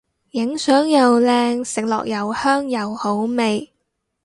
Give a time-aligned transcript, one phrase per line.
[0.31, 3.71] 影相又靚食落又香又好味